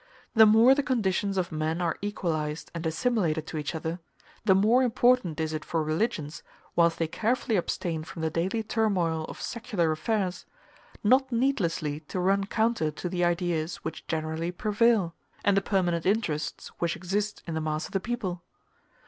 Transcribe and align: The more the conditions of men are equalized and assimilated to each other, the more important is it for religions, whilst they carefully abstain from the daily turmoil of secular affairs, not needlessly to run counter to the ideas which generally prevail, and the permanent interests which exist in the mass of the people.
The 0.33 0.47
more 0.47 0.73
the 0.73 0.81
conditions 0.81 1.37
of 1.37 1.51
men 1.51 1.79
are 1.79 1.95
equalized 2.01 2.71
and 2.73 2.83
assimilated 2.87 3.45
to 3.45 3.57
each 3.59 3.75
other, 3.75 3.99
the 4.45 4.55
more 4.55 4.81
important 4.81 5.39
is 5.39 5.53
it 5.53 5.63
for 5.63 5.83
religions, 5.83 6.41
whilst 6.75 6.97
they 6.97 7.07
carefully 7.07 7.55
abstain 7.55 8.03
from 8.03 8.23
the 8.23 8.31
daily 8.31 8.63
turmoil 8.63 9.25
of 9.25 9.39
secular 9.39 9.91
affairs, 9.91 10.47
not 11.03 11.31
needlessly 11.31 11.99
to 12.07 12.19
run 12.19 12.47
counter 12.47 12.89
to 12.89 13.09
the 13.09 13.23
ideas 13.23 13.75
which 13.85 14.07
generally 14.07 14.51
prevail, 14.51 15.13
and 15.45 15.55
the 15.55 15.61
permanent 15.61 16.07
interests 16.07 16.69
which 16.79 16.95
exist 16.95 17.43
in 17.45 17.53
the 17.53 17.61
mass 17.61 17.85
of 17.85 17.91
the 17.91 17.99
people. 17.99 18.41